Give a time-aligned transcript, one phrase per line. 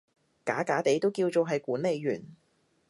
[0.43, 2.25] 假假地都叫做係管理員